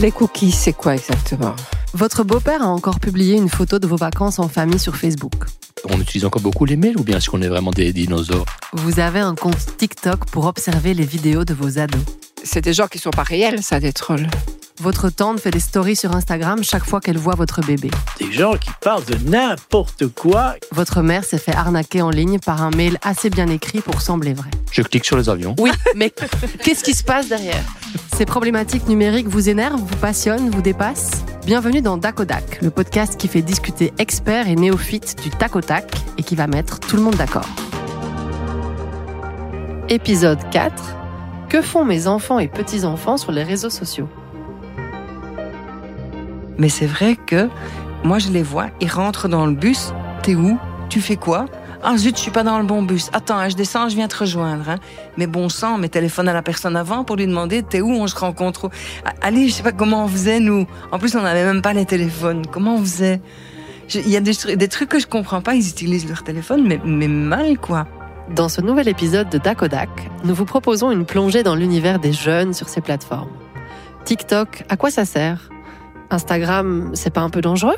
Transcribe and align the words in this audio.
Les 0.00 0.12
cookies, 0.12 0.52
c'est 0.52 0.74
quoi 0.74 0.94
exactement? 0.94 1.56
Votre 1.92 2.22
beau-père 2.22 2.62
a 2.62 2.68
encore 2.68 3.00
publié 3.00 3.34
une 3.34 3.48
photo 3.48 3.80
de 3.80 3.86
vos 3.88 3.96
vacances 3.96 4.38
en 4.38 4.48
famille 4.48 4.78
sur 4.78 4.94
Facebook. 4.94 5.32
On 5.90 6.00
utilise 6.00 6.24
encore 6.24 6.40
beaucoup 6.40 6.64
les 6.64 6.76
mails 6.76 6.96
ou 7.00 7.02
bien 7.02 7.16
est-ce 7.16 7.28
qu'on 7.28 7.42
est 7.42 7.48
vraiment 7.48 7.72
des 7.72 7.92
dinosaures? 7.92 8.46
Vous 8.74 9.00
avez 9.00 9.18
un 9.18 9.34
compte 9.34 9.76
TikTok 9.76 10.26
pour 10.26 10.46
observer 10.46 10.94
les 10.94 11.04
vidéos 11.04 11.44
de 11.44 11.52
vos 11.52 11.80
ados. 11.80 12.00
C'est 12.44 12.60
des 12.60 12.74
gens 12.74 12.86
qui 12.86 12.98
sont 12.98 13.10
pas 13.10 13.24
réels, 13.24 13.64
ça, 13.64 13.80
des 13.80 13.92
trolls. 13.92 14.28
Votre 14.80 15.10
tante 15.10 15.40
fait 15.40 15.50
des 15.50 15.58
stories 15.58 15.96
sur 15.96 16.14
Instagram 16.14 16.62
chaque 16.62 16.84
fois 16.84 17.00
qu'elle 17.00 17.18
voit 17.18 17.34
votre 17.34 17.60
bébé. 17.62 17.90
Des 18.20 18.30
gens 18.30 18.52
qui 18.52 18.70
parlent 18.80 19.04
de 19.04 19.16
n'importe 19.28 20.06
quoi. 20.06 20.54
Votre 20.70 21.02
mère 21.02 21.24
s'est 21.24 21.38
fait 21.38 21.56
arnaquer 21.56 22.02
en 22.02 22.10
ligne 22.10 22.38
par 22.38 22.62
un 22.62 22.70
mail 22.70 22.98
assez 23.02 23.30
bien 23.30 23.48
écrit 23.48 23.80
pour 23.80 24.00
sembler 24.00 24.34
vrai. 24.34 24.50
Je 24.70 24.82
clique 24.82 25.04
sur 25.04 25.16
les 25.16 25.28
avions. 25.28 25.56
Oui, 25.58 25.72
mais 25.96 26.12
qu'est-ce 26.62 26.84
qui 26.84 26.94
se 26.94 27.02
passe 27.02 27.28
derrière? 27.28 27.64
Ces 28.18 28.26
problématiques 28.26 28.88
numériques 28.88 29.28
vous 29.28 29.48
énervent, 29.48 29.80
vous 29.80 29.96
passionnent, 29.98 30.50
vous 30.50 30.60
dépassent? 30.60 31.24
Bienvenue 31.46 31.82
dans 31.82 31.96
Dakodak, 31.96 32.60
le 32.62 32.70
podcast 32.70 33.16
qui 33.16 33.28
fait 33.28 33.42
discuter 33.42 33.92
experts 33.98 34.48
et 34.48 34.56
néophytes 34.56 35.22
du 35.22 35.30
tac 35.30 35.54
au 35.54 35.60
tac 35.60 35.84
et 36.18 36.24
qui 36.24 36.34
va 36.34 36.48
mettre 36.48 36.80
tout 36.80 36.96
le 36.96 37.02
monde 37.02 37.14
d'accord. 37.14 37.46
Épisode 39.88 40.40
4. 40.50 40.96
Que 41.48 41.62
font 41.62 41.84
mes 41.84 42.08
enfants 42.08 42.40
et 42.40 42.48
petits-enfants 42.48 43.18
sur 43.18 43.30
les 43.30 43.44
réseaux 43.44 43.70
sociaux? 43.70 44.08
Mais 46.58 46.70
c'est 46.70 46.86
vrai 46.86 47.14
que 47.14 47.48
moi 48.02 48.18
je 48.18 48.30
les 48.30 48.42
vois, 48.42 48.66
ils 48.80 48.90
rentrent 48.90 49.28
dans 49.28 49.46
le 49.46 49.54
bus. 49.54 49.92
T'es 50.24 50.34
où? 50.34 50.58
Tu 50.88 51.00
fais 51.00 51.14
quoi? 51.14 51.46
Ah 51.82 51.96
zut, 51.96 52.16
je 52.16 52.22
suis 52.22 52.30
pas 52.32 52.42
dans 52.42 52.58
le 52.58 52.64
bon 52.64 52.82
bus. 52.82 53.08
Attends, 53.12 53.38
hein, 53.38 53.48
je 53.48 53.54
descends, 53.54 53.88
je 53.88 53.94
viens 53.94 54.08
te 54.08 54.16
rejoindre. 54.18 54.68
hein. 54.68 54.76
Mais 55.16 55.26
bon 55.28 55.48
sang, 55.48 55.78
mais 55.78 55.88
téléphone 55.88 56.28
à 56.28 56.32
la 56.32 56.42
personne 56.42 56.76
avant 56.76 57.04
pour 57.04 57.14
lui 57.16 57.26
demander 57.26 57.62
t'es 57.62 57.80
où, 57.80 57.90
on 57.92 58.06
se 58.08 58.16
rencontre 58.16 58.68
Ah, 59.04 59.12
Allez, 59.22 59.48
je 59.48 59.54
sais 59.54 59.62
pas 59.62 59.72
comment 59.72 60.04
on 60.04 60.08
faisait 60.08 60.40
nous. 60.40 60.66
En 60.90 60.98
plus, 60.98 61.14
on 61.14 61.22
n'avait 61.22 61.44
même 61.44 61.62
pas 61.62 61.72
les 61.72 61.84
téléphones. 61.86 62.46
Comment 62.50 62.74
on 62.74 62.80
faisait? 62.80 63.20
Il 63.94 64.08
y 64.08 64.16
a 64.16 64.20
des, 64.20 64.56
des 64.56 64.68
trucs 64.68 64.88
que 64.88 64.98
je 64.98 65.06
comprends 65.06 65.40
pas. 65.40 65.54
Ils 65.54 65.68
utilisent 65.68 66.08
leur 66.08 66.24
téléphone, 66.24 66.64
mais, 66.66 66.80
mais 66.84 67.08
mal 67.08 67.58
quoi. 67.58 67.86
Dans 68.34 68.48
ce 68.50 68.60
nouvel 68.60 68.88
épisode 68.88 69.30
de 69.30 69.38
Dakodak, 69.38 69.88
nous 70.24 70.34
vous 70.34 70.44
proposons 70.44 70.90
une 70.90 71.06
plongée 71.06 71.42
dans 71.42 71.54
l'univers 71.54 71.98
des 72.00 72.12
jeunes 72.12 72.52
sur 72.52 72.68
ces 72.68 72.80
plateformes. 72.82 73.30
TikTok, 74.04 74.64
à 74.68 74.76
quoi 74.76 74.90
ça 74.90 75.04
sert? 75.06 75.48
Instagram, 76.10 76.90
c'est 76.94 77.10
pas 77.10 77.20
un 77.22 77.30
peu 77.30 77.40
dangereux? 77.40 77.76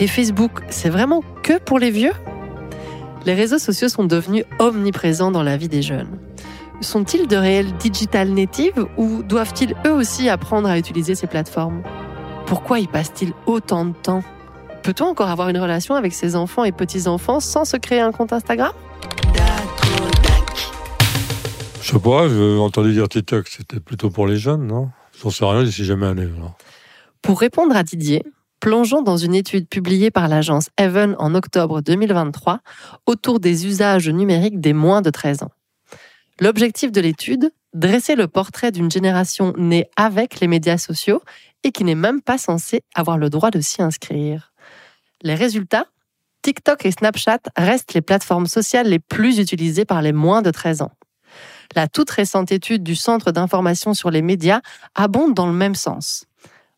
Et 0.00 0.08
Facebook, 0.08 0.60
c'est 0.68 0.90
vraiment 0.90 1.22
que 1.42 1.58
pour 1.58 1.78
les 1.78 1.90
vieux? 1.90 2.12
Les 3.26 3.32
réseaux 3.32 3.58
sociaux 3.58 3.88
sont 3.88 4.04
devenus 4.04 4.44
omniprésents 4.58 5.30
dans 5.30 5.42
la 5.42 5.56
vie 5.56 5.68
des 5.68 5.80
jeunes. 5.80 6.18
Sont-ils 6.82 7.26
de 7.26 7.36
réels 7.36 7.72
digital 7.78 8.28
natives 8.28 8.86
ou 8.98 9.22
doivent-ils 9.22 9.74
eux 9.86 9.92
aussi 9.92 10.28
apprendre 10.28 10.68
à 10.68 10.78
utiliser 10.78 11.14
ces 11.14 11.26
plateformes? 11.26 11.82
Pourquoi 12.46 12.80
y 12.80 12.86
passent-ils 12.86 13.32
autant 13.46 13.86
de 13.86 13.94
temps? 13.94 14.22
Peut-on 14.82 15.06
encore 15.06 15.30
avoir 15.30 15.48
une 15.48 15.56
relation 15.56 15.94
avec 15.94 16.12
ses 16.12 16.36
enfants 16.36 16.64
et 16.64 16.72
petits-enfants 16.72 17.40
sans 17.40 17.64
se 17.64 17.78
créer 17.78 18.00
un 18.00 18.12
compte 18.12 18.34
Instagram? 18.34 18.72
Je 21.80 21.92
sais 21.92 21.98
pas, 21.98 22.28
j'ai 22.28 22.58
entendu 22.58 22.92
dire 22.92 23.08
TikTok, 23.08 23.48
c'était 23.48 23.80
plutôt 23.80 24.10
pour 24.10 24.26
les 24.26 24.36
jeunes, 24.36 24.66
non? 24.66 24.90
J'en 25.22 25.30
sais 25.30 25.44
rien, 25.46 25.64
j'y 25.64 25.72
suis 25.72 25.84
jamais 25.84 26.06
allé. 26.06 26.22
alors. 26.22 26.56
Pour 27.22 27.40
répondre 27.40 27.74
à 27.74 27.82
Didier, 27.82 28.22
plongeons 28.64 29.02
dans 29.02 29.18
une 29.18 29.34
étude 29.34 29.68
publiée 29.68 30.10
par 30.10 30.26
l'agence 30.26 30.70
Even 30.80 31.16
en 31.18 31.34
octobre 31.34 31.82
2023 31.82 32.60
autour 33.04 33.38
des 33.38 33.66
usages 33.66 34.08
numériques 34.08 34.58
des 34.58 34.72
moins 34.72 35.02
de 35.02 35.10
13 35.10 35.42
ans. 35.42 35.50
L'objectif 36.40 36.90
de 36.90 37.02
l'étude, 37.02 37.52
dresser 37.74 38.14
le 38.14 38.26
portrait 38.26 38.72
d'une 38.72 38.90
génération 38.90 39.52
née 39.58 39.90
avec 39.96 40.40
les 40.40 40.46
médias 40.46 40.78
sociaux 40.78 41.20
et 41.62 41.72
qui 41.72 41.84
n'est 41.84 41.94
même 41.94 42.22
pas 42.22 42.38
censée 42.38 42.84
avoir 42.94 43.18
le 43.18 43.28
droit 43.28 43.50
de 43.50 43.60
s'y 43.60 43.82
inscrire. 43.82 44.54
Les 45.20 45.34
résultats 45.34 45.84
TikTok 46.40 46.86
et 46.86 46.90
Snapchat 46.90 47.40
restent 47.56 47.92
les 47.92 48.00
plateformes 48.00 48.46
sociales 48.46 48.88
les 48.88 48.98
plus 48.98 49.40
utilisées 49.40 49.84
par 49.84 50.00
les 50.00 50.14
moins 50.14 50.40
de 50.40 50.50
13 50.50 50.80
ans. 50.80 50.92
La 51.74 51.86
toute 51.86 52.10
récente 52.10 52.50
étude 52.50 52.82
du 52.82 52.96
Centre 52.96 53.30
d'information 53.30 53.92
sur 53.92 54.10
les 54.10 54.22
médias 54.22 54.62
abonde 54.94 55.34
dans 55.34 55.46
le 55.46 55.52
même 55.52 55.74
sens. 55.74 56.24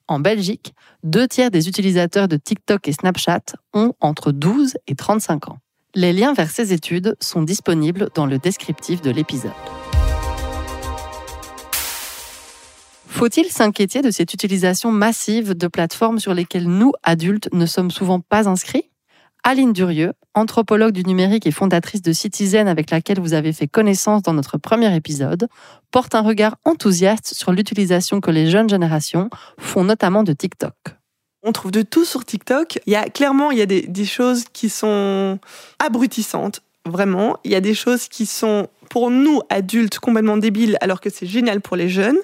En 0.08 0.20
Belgique, 0.20 0.72
deux 1.02 1.26
tiers 1.26 1.50
des 1.50 1.68
utilisateurs 1.68 2.28
de 2.28 2.36
TikTok 2.36 2.86
et 2.86 2.92
Snapchat 2.92 3.42
ont 3.74 3.92
entre 4.00 4.30
12 4.30 4.76
et 4.86 4.94
35 4.94 5.48
ans. 5.48 5.58
Les 5.96 6.12
liens 6.12 6.32
vers 6.32 6.48
ces 6.48 6.72
études 6.72 7.16
sont 7.20 7.42
disponibles 7.42 8.10
dans 8.14 8.26
le 8.26 8.38
descriptif 8.38 9.02
de 9.02 9.10
l'épisode. 9.10 9.50
Faut-il 13.08 13.46
s'inquiéter 13.46 14.02
de 14.02 14.12
cette 14.12 14.32
utilisation 14.32 14.92
massive 14.92 15.54
de 15.54 15.66
plateformes 15.66 16.20
sur 16.20 16.34
lesquelles 16.34 16.68
nous, 16.68 16.92
adultes, 17.02 17.48
ne 17.52 17.66
sommes 17.66 17.90
souvent 17.90 18.20
pas 18.20 18.48
inscrits? 18.48 18.90
Aline 19.48 19.72
Durieux, 19.72 20.12
anthropologue 20.34 20.90
du 20.90 21.04
numérique 21.04 21.46
et 21.46 21.52
fondatrice 21.52 22.02
de 22.02 22.12
Citizen 22.12 22.66
avec 22.66 22.90
laquelle 22.90 23.20
vous 23.20 23.32
avez 23.32 23.52
fait 23.52 23.68
connaissance 23.68 24.22
dans 24.22 24.32
notre 24.32 24.58
premier 24.58 24.92
épisode, 24.96 25.46
porte 25.92 26.16
un 26.16 26.22
regard 26.22 26.56
enthousiaste 26.64 27.32
sur 27.32 27.52
l'utilisation 27.52 28.20
que 28.20 28.32
les 28.32 28.50
jeunes 28.50 28.68
générations 28.68 29.30
font 29.56 29.84
notamment 29.84 30.24
de 30.24 30.32
TikTok. 30.32 30.74
On 31.44 31.52
trouve 31.52 31.70
de 31.70 31.82
tout 31.82 32.04
sur 32.04 32.24
TikTok. 32.24 32.80
Il 32.86 32.92
y 32.92 32.96
a 32.96 33.04
clairement 33.04 33.52
il 33.52 33.58
y 33.58 33.62
a 33.62 33.66
des, 33.66 33.82
des 33.82 34.04
choses 34.04 34.46
qui 34.52 34.68
sont 34.68 35.38
abrutissantes, 35.78 36.62
vraiment. 36.84 37.36
Il 37.44 37.52
y 37.52 37.54
a 37.54 37.60
des 37.60 37.74
choses 37.74 38.08
qui 38.08 38.26
sont 38.26 38.66
pour 38.90 39.12
nous 39.12 39.42
adultes 39.48 40.00
complètement 40.00 40.38
débiles, 40.38 40.76
alors 40.80 41.00
que 41.00 41.08
c'est 41.08 41.26
génial 41.26 41.60
pour 41.60 41.76
les 41.76 41.88
jeunes. 41.88 42.18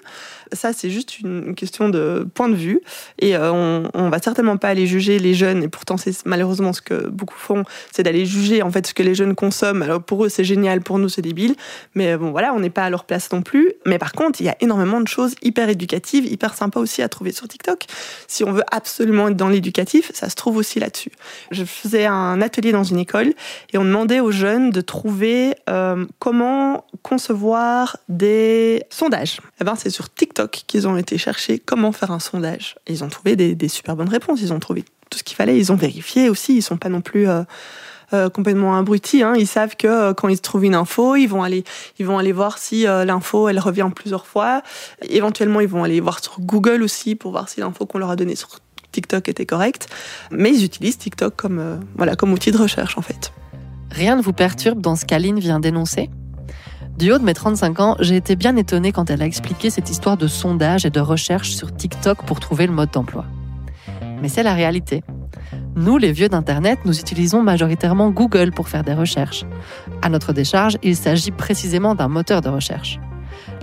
Ça, 0.53 0.73
c'est 0.73 0.91
juste 0.91 1.21
une 1.21 1.55
question 1.55 1.89
de 1.89 2.27
point 2.35 2.49
de 2.49 2.55
vue. 2.55 2.81
Et 3.19 3.37
euh, 3.37 3.53
on, 3.53 3.91
on 3.95 4.09
va 4.09 4.19
certainement 4.21 4.57
pas 4.57 4.69
aller 4.69 4.87
juger 4.87 5.19
les 5.19 5.35
jeunes. 5.35 5.63
Et 5.63 5.69
pourtant, 5.69 5.97
c'est 5.97 6.15
malheureusement 6.27 6.73
ce 6.73 6.83
que 6.83 7.09
beaucoup 7.09 7.39
font, 7.39 7.65
c'est 7.93 8.03
d'aller 8.03 8.27
juger 8.27 8.63
en 8.63 8.71
fait 8.71 8.87
ce 8.87 8.95
que 8.95 9.03
les 9.03 9.15
jeunes 9.15 9.35
consomment. 9.35 9.83
Alors 9.83 10.03
pour 10.03 10.25
eux, 10.25 10.29
c'est 10.29 10.45
génial, 10.45 10.81
pour 10.81 10.99
nous, 10.99 11.09
c'est 11.09 11.23
débile. 11.23 11.55
Mais 11.95 12.17
bon, 12.17 12.31
voilà, 12.31 12.55
on 12.55 12.61
n'est 12.61 12.71
pas 12.71 12.85
à 12.85 12.91
leur 12.91 13.05
place 13.05 13.31
non 13.33 13.43
plus. 13.43 13.73
Mais 13.87 13.99
par 13.99 14.13
contre, 14.13 14.41
il 14.41 14.45
y 14.45 14.49
a 14.49 14.57
énormément 14.61 15.01
de 15.01 15.09
choses 15.09 15.35
hyper 15.43 15.69
éducatives, 15.69 16.27
hyper 16.27 16.55
sympas 16.55 16.81
aussi 16.81 17.03
à 17.03 17.09
trouver 17.09 17.33
sur 17.33 17.49
TikTok. 17.49 17.85
Si 18.27 18.45
on 18.45 18.53
veut 18.53 18.65
absolument 18.71 19.29
être 19.29 19.37
dans 19.37 19.49
l'éducatif, 19.49 20.11
ça 20.15 20.29
se 20.29 20.35
trouve 20.35 20.57
aussi 20.57 20.81
là-dessus. 20.81 21.13
Je 21.51 21.65
faisais 21.65 22.07
un 22.07 22.41
atelier 22.41 22.73
dans 22.73 22.85
une 22.85 22.99
école 22.99 23.33
et 23.73 23.79
on 23.79 23.85
demandait 23.85 24.21
aux 24.21 24.31
jeunes 24.31 24.71
de 24.71 24.81
trouver 24.81 25.55
euh, 25.69 26.05
comment 26.19 26.85
concevoir 27.03 27.97
des 28.09 28.83
sondages. 28.91 29.39
Eh 29.61 29.65
ben, 29.65 29.75
c'est 29.77 29.91
sur 29.91 30.13
TikTok 30.13 30.42
qu'ils 30.47 30.89
ont 30.89 30.97
été 30.97 31.19
chercher 31.19 31.59
comment 31.59 31.93
faire 31.93 32.11
un 32.11 32.19
sondage. 32.19 32.77
Ils 32.89 33.05
ont 33.05 33.09
trouvé 33.09 33.37
des, 33.37 33.69
super 33.69 33.97
bonnes 33.97 34.09
réponses. 34.09 34.41
Ils 34.43 34.53
ont 34.53 34.61
trouvé 34.61 34.85
tout 35.11 35.19
ce 35.19 35.23
qu'il 35.23 35.37
fallait. 35.37 35.59
Ils 35.59 35.73
ont 35.73 35.77
vérifié 35.77 36.29
aussi. 36.29 36.57
Ils 36.57 36.63
sont 36.63 36.77
pas 36.77 36.89
non 36.89 37.01
plus 37.01 37.29
euh, 37.29 37.43
euh, 38.13 38.29
complètement 38.29 38.77
abrutis. 38.77 39.23
Hein. 39.23 39.35
Ils 39.37 39.47
savent 39.47 39.77
que 39.77 39.87
euh, 39.87 40.15
quand 40.15 40.29
ils 40.29 40.41
trouvent 40.41 40.65
une 40.65 40.75
info, 40.75 41.17
ils 41.17 41.27
vont 41.27 41.43
aller, 41.43 41.65
ils 41.99 42.07
vont 42.07 42.19
aller 42.19 42.33
voir 42.33 42.59
si 42.59 42.85
l'info 42.85 43.49
elle 43.49 43.59
revient 43.59 43.91
plusieurs 43.95 44.27
fois. 44.27 44.63
Éventuellement, 45.03 45.61
ils 45.61 45.69
vont 45.69 45.85
aller 45.85 46.01
voir 46.01 46.23
sur 46.23 46.41
Google 46.41 46.83
aussi 46.83 47.15
pour 47.15 47.33
voir 47.33 47.49
si 47.49 47.61
l'info 47.61 47.87
qu'on 47.87 47.99
leur 47.99 48.11
a 48.11 48.17
donnée 48.17 48.37
sur 48.37 48.49
TikTok 48.93 49.29
était 49.29 49.47
correcte. 49.47 49.89
Mais 50.31 50.51
ils 50.51 50.65
utilisent 50.65 50.99
TikTok 50.99 51.37
comme 51.37 51.81
voilà 51.97 52.17
comme 52.17 52.33
outil 52.33 52.51
de 52.51 52.59
recherche 52.59 52.99
en 52.99 53.03
fait. 53.03 53.33
Rien 53.91 54.17
ne 54.17 54.23
vous 54.23 54.33
perturbe 54.33 54.81
dans 54.81 54.97
ce 54.97 55.05
qu'Aline 55.05 55.39
vient 55.39 55.61
d'énoncer? 55.61 56.09
Du 56.99 57.11
haut 57.11 57.19
de 57.19 57.25
mes 57.25 57.35
35 57.35 57.81
ans, 57.81 57.97
j'ai 58.01 58.17
été 58.17 58.37
bien 58.37 58.55
étonnée 58.57 58.93
quand 58.93 59.11
elle 59.11 59.23
a 59.23 59.27
expliqué 59.27 59.71
cette 59.71 59.91
histoire 59.91 60.17
de 60.17 60.27
sondage 60.27 60.85
et 60.85 60.91
de 60.91 61.01
recherche 61.01 61.51
sur 61.51 61.75
TikTok 61.75 62.25
pour 62.25 62.39
trouver 62.39 62.67
le 62.67 62.73
mode 62.73 62.91
d'emploi. 62.91 63.25
Mais 64.21 64.29
c'est 64.29 64.43
la 64.43 64.55
réalité. 64.55 65.03
Nous, 65.75 65.97
les 65.97 66.13
vieux 66.13 66.29
d'Internet, 66.29 66.81
nous 66.85 67.01
utilisons 67.01 67.43
majoritairement 67.43 68.11
Google 68.11 68.53
pour 68.53 68.69
faire 68.69 68.85
des 68.85 68.95
recherches. 68.95 69.45
À 70.03 70.11
notre 70.11 70.33
décharge, 70.33 70.77
il 70.83 70.97
s'agit 70.97 71.31
précisément 71.31 71.95
d'un 71.95 72.09
moteur 72.09 72.41
de 72.41 72.51
recherche. 72.51 73.01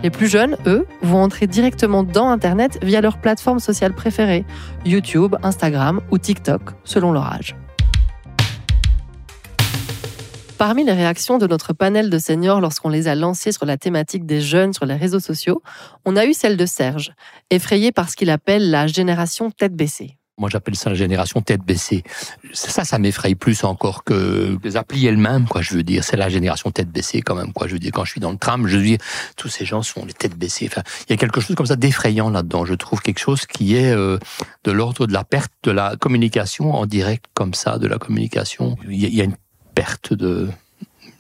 Les 0.04 0.10
plus 0.10 0.28
jeunes, 0.28 0.58
eux, 0.66 0.88
vont 1.02 1.22
entrer 1.22 1.46
directement 1.46 2.04
dans 2.04 2.30
Internet 2.30 2.80
via 2.82 3.00
leur 3.00 3.20
plateforme 3.20 3.60
sociale 3.60 3.94
préférée, 3.94 4.46
YouTube, 4.86 5.36
Instagram 5.44 6.02
ou 6.12 6.18
TikTok, 6.18 6.62
selon 6.84 7.12
leur 7.12 7.32
âge. 7.32 7.56
Parmi 10.60 10.84
les 10.84 10.92
réactions 10.92 11.38
de 11.38 11.48
notre 11.48 11.72
panel 11.72 12.10
de 12.10 12.20
seniors 12.20 12.60
lorsqu'on 12.60 12.90
les 12.90 13.08
a 13.08 13.16
lancés 13.16 13.54
sur 13.54 13.66
la 13.66 13.78
thématique 13.78 14.26
des 14.26 14.42
jeunes 14.42 14.74
sur 14.74 14.86
les 14.86 14.96
réseaux 14.96 15.22
sociaux, 15.22 15.64
on 16.04 16.18
a 16.18 16.26
eu 16.26 16.34
celle 16.34 16.58
de 16.58 16.66
Serge, 16.66 17.14
effrayé 17.50 17.94
par 17.94 18.10
ce 18.10 18.18
qu'il 18.18 18.30
appelle 18.30 18.70
la 18.70 18.86
génération 18.86 19.52
tête 19.52 19.74
baissée. 19.74 20.18
Moi, 20.38 20.50
j'appelle 20.52 20.76
ça 20.76 20.90
la 20.90 20.98
génération 20.98 21.40
tête 21.40 21.62
baissée. 21.62 22.04
Ça, 22.52 22.84
ça 22.84 23.00
m'effraie 23.00 23.36
plus 23.36 23.64
encore 23.64 24.04
que 24.04 24.58
les 24.62 24.76
applis 24.76 25.06
elles-mêmes, 25.06 25.48
quoi. 25.48 25.62
Je 25.62 25.76
veux 25.76 25.84
dire, 25.84 26.04
c'est 26.04 26.18
la 26.18 26.28
génération 26.28 26.72
tête 26.72 26.90
baissée 26.90 27.22
quand 27.22 27.36
même, 27.36 27.54
quoi. 27.54 27.68
Je 27.68 27.74
veux 27.74 27.80
dire, 27.80 27.92
quand 27.94 28.04
je 28.04 28.12
suis 28.12 28.22
dans 28.22 28.32
le 28.32 28.38
tram, 28.38 28.68
je 28.68 28.78
veux 28.78 28.98
tous 29.38 29.48
ces 29.48 29.64
gens 29.64 29.82
sont 29.82 30.06
les 30.06 30.14
têtes 30.14 30.38
baissées. 30.38 30.70
Il 31.08 31.12
y 31.12 31.14
a 31.14 31.18
quelque 31.18 31.40
chose 31.40 31.56
comme 31.56 31.68
ça 31.68 31.78
d'effrayant 31.78 32.30
là-dedans. 32.30 32.66
Je 32.66 32.74
trouve 32.74 33.00
quelque 33.00 33.20
chose 33.20 33.46
qui 33.46 33.78
est 33.78 33.94
euh, 33.94 34.18
de 34.66 34.72
l'ordre 34.74 35.08
de 35.08 35.14
la 35.14 35.24
perte 35.24 35.54
de 35.64 35.72
la 35.72 35.96
communication 35.96 36.74
en 36.74 36.86
direct, 36.86 37.28
comme 37.34 37.54
ça, 37.54 37.78
de 37.78 37.88
la 37.88 37.98
communication. 37.98 38.76
Il 38.90 39.16
y 39.16 39.22
a 39.22 39.24
une 39.24 39.38
perte 39.74 40.14
de 40.14 40.50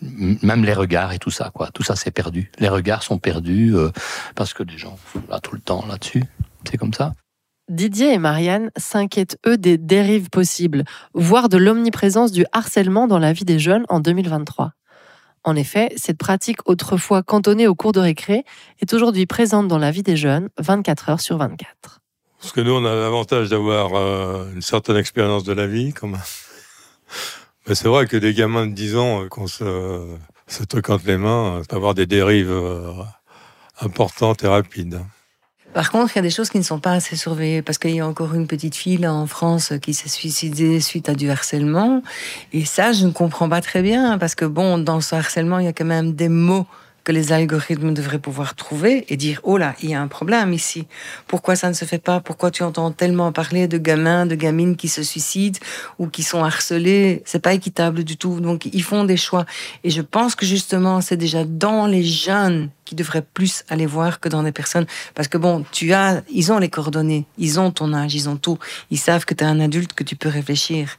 même 0.01 0.63
les 0.63 0.73
regards 0.73 1.11
et 1.11 1.19
tout 1.19 1.31
ça, 1.31 1.51
quoi. 1.53 1.69
Tout 1.73 1.83
ça, 1.83 1.95
c'est 1.95 2.11
perdu. 2.11 2.51
Les 2.59 2.69
regards 2.69 3.03
sont 3.03 3.17
perdus 3.17 3.75
euh, 3.75 3.89
parce 4.35 4.53
que 4.53 4.63
les 4.63 4.77
gens 4.77 4.97
sont 5.11 5.21
là 5.29 5.39
tout 5.39 5.53
le 5.53 5.61
temps 5.61 5.85
là-dessus. 5.87 6.23
C'est 6.69 6.77
comme 6.77 6.93
ça. 6.93 7.13
Didier 7.69 8.13
et 8.13 8.17
Marianne 8.17 8.71
s'inquiètent, 8.77 9.37
eux, 9.45 9.57
des 9.57 9.77
dérives 9.77 10.29
possibles, 10.29 10.85
voire 11.13 11.49
de 11.49 11.57
l'omniprésence 11.57 12.31
du 12.31 12.45
harcèlement 12.51 13.07
dans 13.07 13.19
la 13.19 13.33
vie 13.33 13.45
des 13.45 13.59
jeunes 13.59 13.85
en 13.89 13.99
2023. 13.99 14.71
En 15.43 15.55
effet, 15.55 15.93
cette 15.95 16.17
pratique 16.17 16.67
autrefois 16.67 17.21
cantonnée 17.21 17.67
au 17.67 17.75
cours 17.75 17.91
de 17.91 17.99
récré 17.99 18.43
est 18.81 18.93
aujourd'hui 18.93 19.25
présente 19.25 19.67
dans 19.67 19.77
la 19.77 19.91
vie 19.91 20.03
des 20.03 20.17
jeunes 20.17 20.49
24 20.57 21.09
heures 21.09 21.21
sur 21.21 21.37
24. 21.37 22.01
Parce 22.41 22.53
que 22.53 22.61
nous, 22.61 22.71
on 22.71 22.85
a 22.85 22.95
l'avantage 22.95 23.49
d'avoir 23.49 23.93
euh, 23.95 24.51
une 24.53 24.61
certaine 24.61 24.97
expérience 24.97 25.43
de 25.43 25.53
la 25.53 25.67
vie, 25.67 25.93
quand 25.93 26.07
même. 26.07 26.19
Mais 26.19 27.38
c'est 27.75 27.87
vrai 27.87 28.05
que 28.07 28.17
des 28.17 28.33
gamins 28.33 28.67
de 28.67 28.73
10 28.73 28.95
ans, 28.97 29.23
euh, 29.23 29.27
qu'on 29.27 29.47
se, 29.47 30.05
se 30.47 30.63
truc 30.63 30.89
entre 30.89 31.07
les 31.07 31.17
mains, 31.17 31.59
euh, 31.59 31.75
avoir 31.75 31.93
des 31.93 32.05
dérives 32.05 32.51
euh, 32.51 32.91
importantes 33.81 34.43
et 34.43 34.47
rapides. 34.47 34.99
Par 35.73 35.91
contre, 35.91 36.13
il 36.15 36.17
y 36.17 36.19
a 36.19 36.23
des 36.23 36.31
choses 36.31 36.49
qui 36.49 36.57
ne 36.57 36.63
sont 36.63 36.79
pas 36.79 36.93
assez 36.93 37.15
surveillées 37.15 37.61
parce 37.61 37.77
qu'il 37.77 37.95
y 37.95 37.99
a 37.99 38.07
encore 38.07 38.33
une 38.33 38.47
petite 38.47 38.75
fille 38.75 39.05
en 39.07 39.27
France 39.27 39.73
qui 39.81 39.93
s'est 39.93 40.09
suicidée 40.09 40.79
suite 40.79 41.09
à 41.09 41.13
du 41.13 41.29
harcèlement. 41.29 42.01
Et 42.53 42.65
ça, 42.65 42.91
je 42.91 43.05
ne 43.05 43.11
comprends 43.11 43.47
pas 43.47 43.61
très 43.61 43.83
bien 43.83 44.17
parce 44.17 44.33
que 44.33 44.45
bon, 44.45 44.79
dans 44.79 44.99
ce 44.99 45.13
harcèlement, 45.13 45.59
il 45.59 45.65
y 45.65 45.67
a 45.67 45.73
quand 45.73 45.85
même 45.85 46.13
des 46.13 46.29
mots 46.29 46.65
les 47.11 47.31
algorithmes 47.31 47.93
devraient 47.93 48.19
pouvoir 48.19 48.55
trouver 48.55 49.05
et 49.09 49.17
dire 49.17 49.39
oh 49.43 49.57
là, 49.57 49.75
il 49.81 49.89
y 49.89 49.93
a 49.93 50.01
un 50.01 50.07
problème 50.07 50.53
ici. 50.53 50.87
Pourquoi 51.27 51.55
ça 51.55 51.69
ne 51.69 51.73
se 51.73 51.85
fait 51.85 51.99
pas? 51.99 52.19
Pourquoi 52.19 52.51
tu 52.51 52.63
entends 52.63 52.91
tellement 52.91 53.31
parler 53.31 53.67
de 53.67 53.77
gamins, 53.77 54.25
de 54.25 54.35
gamines 54.35 54.75
qui 54.75 54.87
se 54.87 55.03
suicident 55.03 55.59
ou 55.97 56.07
qui 56.07 56.23
sont 56.23 56.43
harcelés 56.43 57.21
C'est 57.25 57.39
pas 57.39 57.53
équitable 57.53 58.03
du 58.03 58.17
tout. 58.17 58.39
Donc 58.39 58.65
ils 58.65 58.83
font 58.83 59.03
des 59.03 59.17
choix. 59.17 59.45
Et 59.83 59.89
je 59.89 60.01
pense 60.01 60.35
que 60.35 60.45
justement, 60.45 61.01
c'est 61.01 61.17
déjà 61.17 61.43
dans 61.45 61.85
les 61.85 62.03
jeunes 62.03 62.69
qui 62.85 62.95
devraient 62.95 63.25
plus 63.33 63.63
aller 63.69 63.85
voir 63.85 64.19
que 64.19 64.29
dans 64.29 64.41
des 64.41 64.51
personnes. 64.51 64.87
Parce 65.13 65.27
que 65.27 65.37
bon, 65.37 65.63
tu 65.71 65.93
as, 65.93 66.23
ils 66.31 66.51
ont 66.51 66.57
les 66.57 66.69
coordonnées, 66.69 67.25
ils 67.37 67.59
ont 67.59 67.69
ton 67.71 67.93
âge, 67.93 68.15
ils 68.15 68.27
ont 68.29 68.37
tout. 68.37 68.57
Ils 68.89 68.97
savent 68.97 69.25
que 69.25 69.35
tu 69.35 69.43
es 69.43 69.47
un 69.47 69.59
adulte, 69.59 69.93
que 69.93 70.03
tu 70.03 70.15
peux 70.15 70.29
réfléchir. 70.29 70.97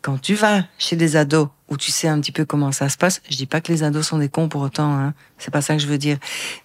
Quand 0.00 0.18
tu 0.18 0.34
vas 0.34 0.64
chez 0.78 0.96
des 0.96 1.16
ados 1.16 1.48
où 1.68 1.76
tu 1.76 1.90
sais 1.90 2.08
un 2.08 2.20
petit 2.20 2.32
peu 2.32 2.44
comment 2.44 2.70
ça 2.72 2.88
se 2.88 2.96
passe, 2.96 3.20
je 3.28 3.36
dis 3.36 3.46
pas 3.46 3.60
que 3.60 3.72
les 3.72 3.82
ados 3.82 4.06
sont 4.06 4.18
des 4.18 4.28
cons 4.28 4.48
pour 4.48 4.62
autant, 4.62 4.92
hein. 4.92 5.14
c'est 5.38 5.50
pas 5.50 5.60
ça 5.60 5.74
que 5.74 5.82
je 5.82 5.86
veux 5.86 5.98
dire. 5.98 6.18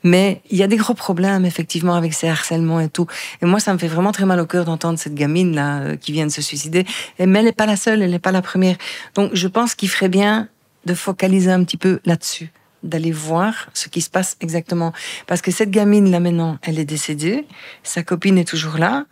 Mais 0.04 0.42
il 0.52 0.58
y 0.58 0.64
a 0.64 0.68
des 0.68 0.78
gros 0.78 0.94
problèmes 0.94 1.46
effectivement 1.46 1.96
avec 1.96 2.14
ces 2.14 2.28
harcèlements 2.28 2.80
et 2.80 2.90
tout. 2.90 3.08
Et 3.42 3.46
moi, 3.46 3.60
ça 3.60 3.74
me 3.74 3.80
fait 3.80 3.88
vraiment 3.88 4.12
très 4.12 4.26
mal 4.26 4.40
au 4.40 4.46
cœur 4.46 4.66
d'entendre 4.66 5.00
cette 5.00 5.16
gamine 5.16 5.56
là 5.56 5.80
euh, 5.80 5.96
qui 5.96 6.12
vient 6.12 6.26
de 6.26 6.32
se 6.32 6.42
suicider. 6.42 6.86
Mais 7.20 7.40
elle 7.40 7.46
n'est 7.46 7.52
pas 7.52 7.66
la 7.66 7.76
seule, 7.76 8.02
elle 8.02 8.12
n'est 8.12 8.20
pas 8.20 8.32
la 8.32 8.42
première. 8.42 8.78
Donc 9.16 9.32
je 9.34 9.48
pense 9.48 9.74
qu'il 9.74 9.90
ferait 9.90 10.10
bien 10.10 10.48
de 10.86 10.94
focaliser 10.94 11.52
un 11.52 11.64
petit 11.64 11.78
peu 11.78 12.00
là-dessus 12.06 12.52
d'aller 12.84 13.12
voir 13.12 13.70
ce 13.74 13.90
qui 13.90 14.02
se 14.02 14.10
passe 14.10 14.38
exactement. 14.42 14.92
Parce 15.28 15.42
que 15.42 15.52
cette 15.52 15.70
gamine 15.70 16.10
là 16.10 16.20
maintenant, 16.20 16.58
elle 16.64 16.80
est 16.80 16.86
décédée, 16.86 17.46
sa 17.84 18.02
copine 18.04 18.40
est 18.40 18.48
toujours 18.48 18.78
là, 18.78 19.06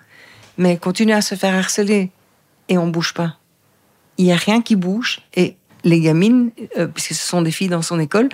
mais 0.57 0.71
elle 0.71 0.79
continue 0.79 1.13
à 1.13 1.21
se 1.21 1.35
faire 1.35 1.53
harceler 1.53 2.09
et 2.67 2.77
on 2.77 2.87
bouge 2.87 3.13
pas. 3.13 3.37
Il 4.17 4.25
y 4.25 4.31
a 4.31 4.35
rien 4.35 4.61
qui 4.61 4.75
bouge 4.75 5.21
et 5.35 5.55
les 5.83 5.99
gamines, 5.99 6.51
euh, 6.77 6.87
puisque 6.87 7.13
ce 7.13 7.27
sont 7.27 7.41
des 7.41 7.51
filles 7.51 7.69
dans 7.69 7.81
son 7.81 7.99
école, 7.99 8.29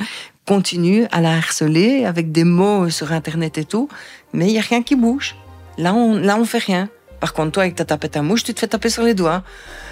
continuent 0.46 1.06
à 1.12 1.22
la 1.22 1.36
harceler 1.36 2.06
avec 2.06 2.32
des 2.32 2.44
mots 2.44 2.90
sur 2.90 3.12
internet 3.12 3.58
et 3.58 3.66
tout, 3.66 3.90
mais 4.34 4.48
il 4.48 4.54
y 4.54 4.60
a 4.60 4.62
rien 4.62 4.84
qui 4.84 4.96
bouge. 4.96 5.36
Là 5.78 5.94
on 5.94 6.16
là 6.16 6.38
on 6.38 6.46
fait 6.46 6.60
rien. 6.60 6.90
Par 7.20 7.34
contre 7.34 7.52
toi 7.54 7.64
avec 7.64 7.76
ta 7.76 7.86
tapette 7.86 8.18
à 8.18 8.22
mouche, 8.22 8.44
tu 8.44 8.54
te 8.54 8.60
fais 8.60 8.68
taper 8.68 8.90
sur 8.90 9.04
les 9.04 9.14
doigts. 9.14 9.44